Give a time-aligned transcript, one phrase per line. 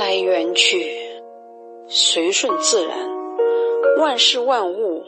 [0.00, 0.96] 来缘去，
[1.86, 2.96] 随顺自然，
[3.98, 5.04] 万事万物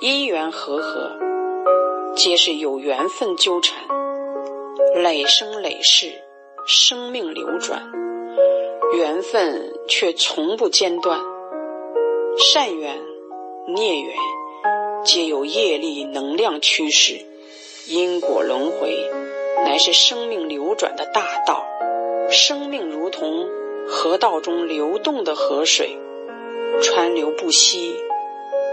[0.00, 1.10] 因缘和合，
[2.16, 3.84] 皆是有缘分纠缠，
[5.02, 6.10] 累生累世，
[6.66, 7.82] 生命流转，
[8.96, 11.20] 缘分却从不间断。
[12.38, 12.98] 善缘、
[13.76, 14.16] 孽缘，
[15.04, 17.20] 皆有业力能量驱使，
[17.88, 18.96] 因果轮回，
[19.66, 21.62] 乃是生命流转的大道。
[22.30, 23.46] 生命如同
[23.86, 25.98] 河道中流动的河水，
[26.82, 27.94] 川流不息，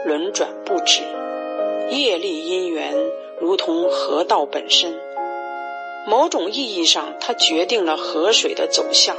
[0.06, 1.02] 轮转不止。
[1.90, 2.96] 业力因缘
[3.40, 4.98] 如同河道本身，
[6.08, 9.18] 某种意义上，它决定了河水的走向、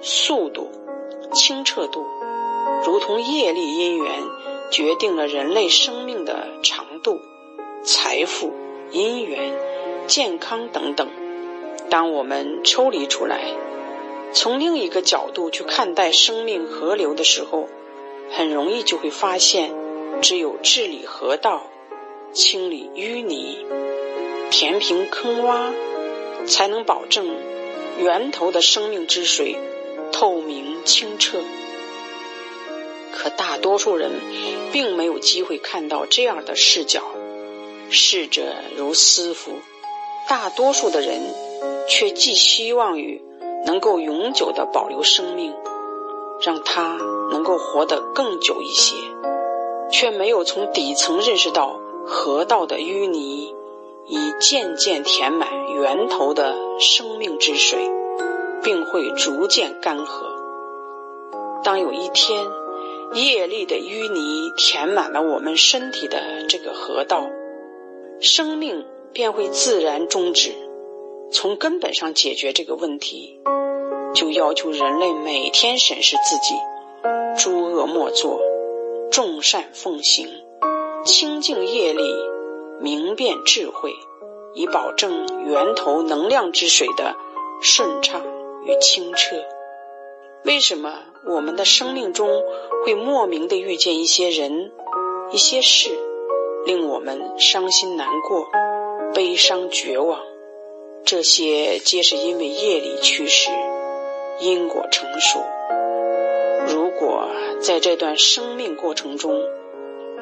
[0.00, 0.70] 速度、
[1.32, 2.06] 清澈度，
[2.86, 4.10] 如同业力因缘
[4.70, 7.20] 决定了人类生命的长度、
[7.82, 8.50] 财富、
[8.92, 9.52] 姻缘、
[10.06, 11.06] 健康等等。
[11.90, 13.42] 当我们抽离出来。
[14.34, 17.68] 从另一个角度去看待生命河流的时候，
[18.32, 19.72] 很容易就会发现，
[20.20, 21.62] 只有治理河道、
[22.32, 23.64] 清理淤泥、
[24.50, 25.72] 填平坑洼，
[26.46, 27.36] 才能保证
[27.98, 29.56] 源头的生命之水
[30.10, 31.40] 透明清澈。
[33.12, 34.10] 可大多数人
[34.72, 37.02] 并没有机会看到这样的视角，
[37.88, 39.52] 逝者如斯夫，
[40.28, 41.20] 大多数的人
[41.88, 43.23] 却寄希望于。
[43.66, 45.54] 能够永久的保留生命，
[46.40, 46.98] 让它
[47.30, 48.96] 能够活得更久一些，
[49.90, 53.54] 却没有从底层认识到河道的淤泥
[54.06, 57.90] 已渐渐填满源头的生命之水，
[58.62, 60.26] 并会逐渐干涸。
[61.62, 62.46] 当有一天
[63.14, 67.30] 业力的淤泥填满了我们身体的这个河道，
[68.20, 68.84] 生命
[69.14, 70.52] 便会自然终止。
[71.30, 73.40] 从根本上解决这个问题，
[74.14, 76.54] 就要求人类每天审视自己，
[77.36, 78.40] 诸恶莫作，
[79.10, 80.28] 众善奉行，
[81.04, 82.14] 清净业力，
[82.80, 83.92] 明辨智慧，
[84.54, 87.16] 以保证源头能量之水的
[87.60, 88.22] 顺畅
[88.64, 89.36] 与清澈。
[90.44, 92.28] 为什么我们的生命中
[92.84, 94.70] 会莫名的遇见一些人、
[95.32, 95.90] 一些事，
[96.66, 98.46] 令我们伤心难过、
[99.12, 100.20] 悲伤绝望？
[101.04, 103.50] 这些皆是因为业力驱使，
[104.40, 105.44] 因果成熟。
[106.66, 107.28] 如果
[107.60, 109.40] 在这段生命过程中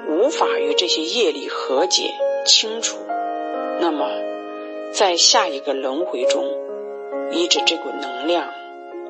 [0.09, 2.11] 无法与这些业力和解
[2.45, 2.97] 清除，
[3.81, 4.09] 那么
[4.93, 6.45] 在下一个轮回中，
[7.31, 8.49] 依着这股能量，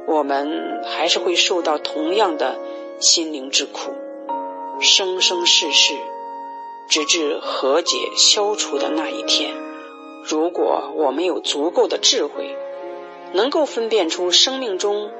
[0.06, 2.56] 我们还是会受到同样的
[3.00, 3.92] 心灵之苦，
[4.80, 5.94] 生生世世，
[6.88, 9.54] 直至和解消除的那一天。
[10.24, 12.56] 如果我们有足够的智慧，
[13.32, 15.10] 能够分辨出生命中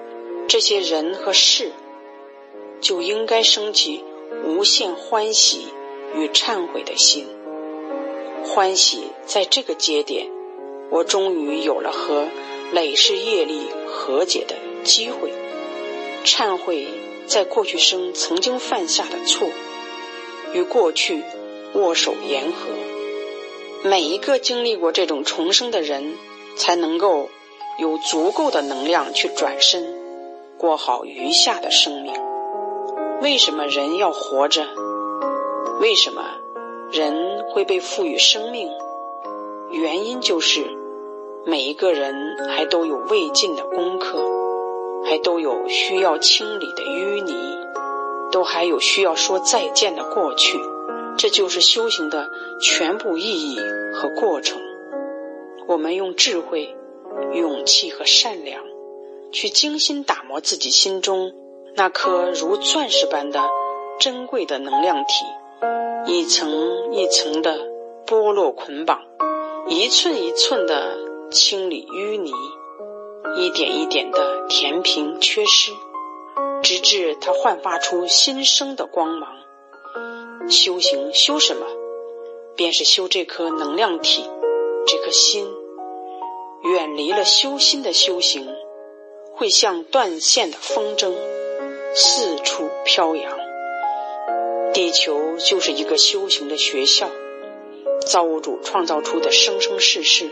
[0.49, 1.73] 这些人和事，
[2.81, 4.05] 就应该升起
[4.45, 5.69] 无限欢喜
[6.15, 7.27] 与忏悔的心。
[8.45, 10.29] 欢喜在这个节点，
[10.91, 12.29] 我终于有了和
[12.73, 15.31] 累世业力和解的机会；
[16.25, 16.87] 忏悔
[17.27, 19.49] 在过去生曾经犯下的错，
[20.53, 21.23] 与过去
[21.75, 22.69] 握手言和。
[23.85, 26.15] 每一个经历过这种重生的人，
[26.57, 27.31] 才能够
[27.83, 29.83] 有足够的能量去转身，
[30.57, 32.15] 过好余下的生命。
[33.21, 34.63] 为什么人要活着？
[35.81, 36.23] 为什么
[36.93, 38.71] 人会被赋予生命？
[39.73, 40.65] 原因就是
[41.45, 42.15] 每一个人
[42.51, 44.25] 还都有未尽的功课，
[45.05, 47.35] 还都有需要清理的淤泥，
[48.31, 50.57] 都还有需要说再见的过去。
[51.19, 53.59] 这就是修行的全部意义
[53.93, 54.61] 和过程。
[55.67, 56.77] 我们用智慧、
[57.35, 58.63] 勇气和善良，
[59.33, 61.33] 去精心打磨自己心中
[61.75, 63.41] 那颗如钻石般的
[63.99, 65.25] 珍贵的能量体，
[66.07, 67.59] 一层一层的
[68.07, 69.01] 剥落捆绑，
[69.69, 70.99] 一寸一寸的
[71.31, 72.33] 清理淤泥，
[73.37, 75.73] 一点一点的填平缺失，
[76.63, 79.31] 直至它焕发出新生的光芒。
[80.51, 81.67] 修行修什么？
[82.57, 84.29] 便是修这颗能量体，
[84.87, 85.47] 这颗心。
[86.65, 88.47] 远离了修心的修行，
[89.35, 91.13] 会像断线的风筝，
[91.93, 93.33] 四处飘扬。
[94.73, 97.11] 地球就是一个修行的学校，
[98.07, 100.31] 造物主创造出的生生世世，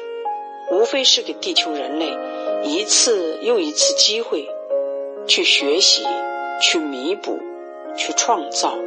[0.70, 2.16] 无非是给地球人类
[2.62, 4.48] 一次又一次机会，
[5.26, 6.06] 去学习，
[6.62, 7.40] 去弥补，
[7.96, 8.78] 去创造。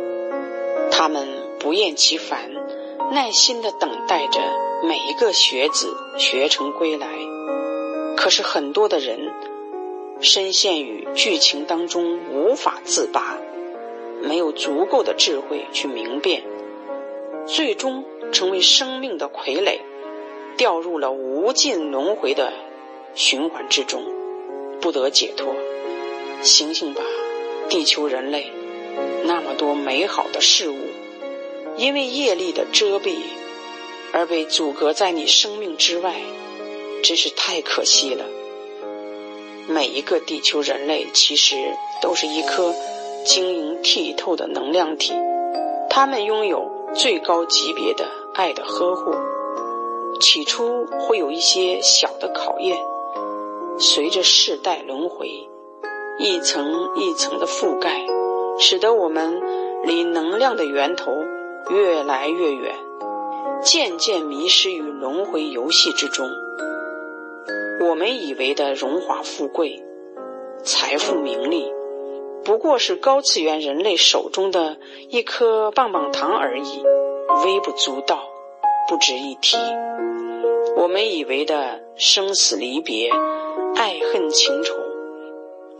[0.90, 1.28] 他们
[1.60, 2.50] 不厌其烦，
[3.12, 4.40] 耐心的等待着
[4.84, 7.33] 每一个学子学成归来。
[8.16, 9.32] 可是很多的人
[10.22, 13.38] 深陷于剧情当中无法自拔，
[14.22, 16.44] 没有足够的智慧去明辨，
[17.46, 19.80] 最终成为生命的傀儡，
[20.56, 22.54] 掉入了无尽轮回的
[23.16, 24.04] 循环之中，
[24.80, 25.56] 不得解脱。
[26.42, 27.02] 醒醒吧，
[27.70, 28.52] 地球人类！
[29.26, 30.78] 那么多美好的事物，
[31.78, 33.16] 因为业力的遮蔽
[34.12, 36.14] 而被阻隔在你生命之外，
[37.04, 38.26] 真是太可惜了。
[39.68, 41.56] 每一个地球人类其实
[42.02, 42.74] 都是一颗
[43.26, 45.14] 晶莹剔透的能量体，
[45.90, 49.14] 他们拥有最高级别的爱的呵护。
[50.20, 52.78] 起初会有一些小的考验，
[53.78, 55.50] 随着世代轮回，
[56.20, 58.06] 一层一层的覆盖，
[58.60, 59.42] 使得我们
[59.84, 61.12] 离能量的源头
[61.70, 62.76] 越来越远，
[63.62, 66.30] 渐渐迷失于轮回游戏之中。
[67.84, 69.84] 我们以为的荣华富贵、
[70.64, 71.70] 财富名利，
[72.46, 74.78] 不过是高次元人类手中的
[75.10, 76.82] 一颗棒棒糖而已，
[77.44, 78.24] 微不足道，
[78.88, 79.58] 不值一提。
[80.78, 83.10] 我们以为的生死离别、
[83.76, 84.74] 爱恨情仇，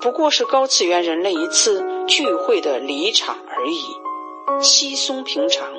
[0.02, 5.72] 不过是高次元人类一次聚会的离场而已，稀松平常，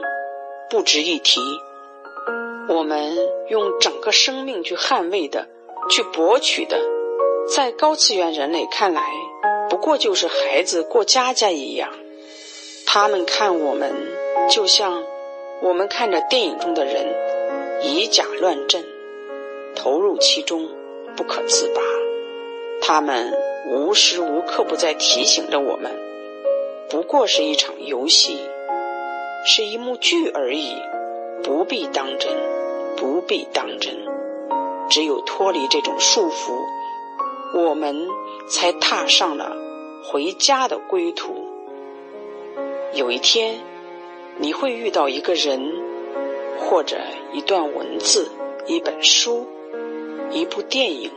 [0.71, 1.39] 不值一提。
[2.67, 3.15] 我们
[3.51, 5.49] 用整个生命去捍卫的。
[5.89, 6.81] 去博取的，
[7.55, 9.03] 在高次元人类看来，
[9.69, 11.91] 不过就是孩子过家家一样。
[12.87, 13.93] 他们看我们，
[14.49, 15.05] 就像
[15.61, 17.07] 我们看着电影中的人，
[17.83, 18.85] 以假乱真，
[19.77, 20.69] 投入其中
[21.17, 21.83] 不可自拔。
[22.81, 23.33] 他们
[23.69, 25.93] 无时无刻不在提醒着我们，
[26.89, 28.39] 不过是一场游戏，
[29.47, 30.77] 是一幕剧而已，
[31.43, 32.33] 不必当真，
[32.97, 34.14] 不必当真。
[34.95, 36.69] 只有脱离这种束缚，
[37.53, 38.07] 我们
[38.47, 39.57] 才踏上了
[40.05, 41.35] 回家的归途。
[42.93, 43.59] 有一天，
[44.39, 45.69] 你会遇到一个人，
[46.61, 46.97] 或者
[47.33, 48.31] 一段文字、
[48.69, 49.49] 一本书、
[50.31, 51.11] 一部电影。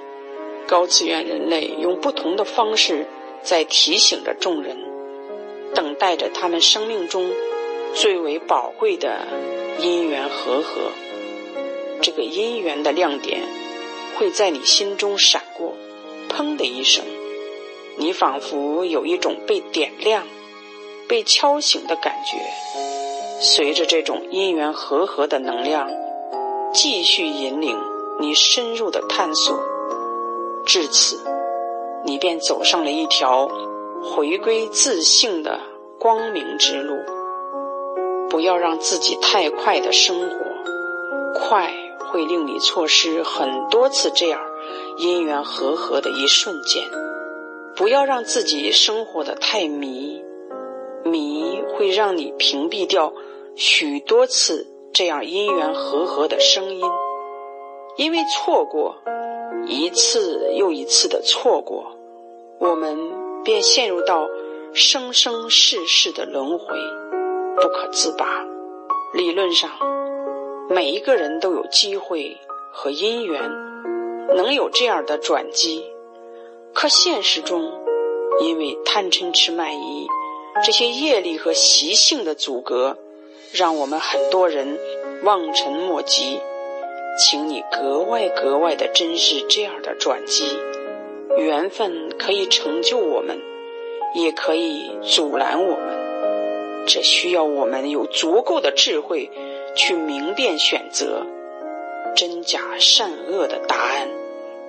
[0.65, 3.05] 高次元人类用不同的方式
[3.43, 4.75] 在提醒着众人，
[5.75, 7.29] 等待着他们生命中
[7.93, 9.19] 最为宝贵的
[9.79, 10.89] 因缘和合。
[12.01, 13.41] 这个因缘的亮点
[14.17, 15.75] 会在你心中闪过，
[16.27, 17.05] 砰的一声，
[17.97, 20.23] 你仿佛有一种被点亮、
[21.07, 22.37] 被敲醒的感觉。
[23.39, 25.87] 随着这种因缘和合的能量
[26.73, 27.77] 继续引领
[28.19, 29.55] 你深入的探索，
[30.65, 31.19] 至此，
[32.03, 33.47] 你便走上了一条
[34.01, 35.59] 回归自信的
[35.99, 36.95] 光明之路。
[38.29, 40.37] 不要让自己太快的生活，
[41.39, 41.86] 快。
[42.11, 44.41] 会令你错失很多次这样
[44.97, 46.83] 因缘和合的一瞬间。
[47.75, 50.23] 不要让自己生活的太迷，
[51.03, 53.13] 迷会让你屏蔽掉
[53.55, 56.81] 许多次这样因缘和合的声音。
[57.97, 58.95] 因为错过
[59.67, 61.97] 一次又一次的错过，
[62.59, 62.97] 我们
[63.43, 64.27] 便陷入到
[64.73, 66.65] 生生世世的轮回，
[67.55, 68.25] 不可自拔。
[69.13, 69.96] 理论上。
[70.69, 72.37] 每一个人都有机会
[72.73, 73.41] 和因缘，
[74.35, 75.85] 能有这样的转机。
[76.73, 77.71] 可现实中，
[78.41, 80.07] 因为贪嗔痴慢疑
[80.65, 82.97] 这些业力和习性的阻隔，
[83.53, 84.77] 让我们很多人
[85.23, 86.39] 望尘莫及。
[87.17, 90.45] 请你格外格外的珍视这样的转机。
[91.37, 93.39] 缘分可以成就我们，
[94.13, 96.85] 也可以阻拦我们。
[96.85, 99.31] 这需要我们有足够的智慧。
[99.77, 101.25] 去明辨选择，
[102.15, 104.09] 真假善恶的答案，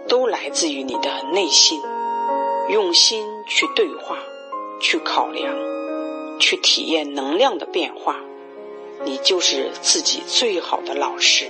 [0.07, 1.81] 都来自于你的内心。
[2.69, 4.19] 用心去对话，
[4.83, 5.57] 去考量，
[6.39, 8.21] 去体验能量的变化，
[9.03, 11.49] 你就是自己最好的老师。